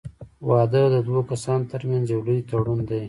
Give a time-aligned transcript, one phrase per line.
[0.47, 2.99] •واده د دوه کسانو تر منځ یو لوی تړون دی.